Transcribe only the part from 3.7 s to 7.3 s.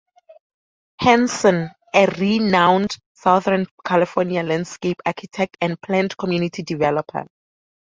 California landscape architect and planned community developer.